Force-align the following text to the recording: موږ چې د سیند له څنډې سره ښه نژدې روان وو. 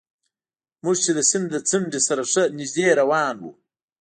موږ 0.83 0.95
چې 1.03 1.11
د 1.17 1.19
سیند 1.29 1.47
له 1.55 1.59
څنډې 1.69 1.99
سره 2.07 2.23
ښه 2.31 2.43
نژدې 2.57 2.87
روان 2.99 3.35
وو. 3.41 3.51